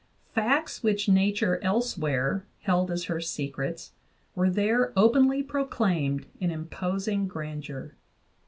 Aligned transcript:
Facts 0.33 0.81
which 0.81 1.07
Nature 1.07 1.59
elsewhere 1.63 2.43
held 2.61 2.89
as 2.89 3.03
her 3.03 3.21
secrets 3.21 3.91
were 4.33 4.49
there 4.49 4.91
openly 4.97 5.43
proclaimed 5.43 6.25
in 6.39 6.49
imposing 6.49 7.27
grandeur. 7.27 7.93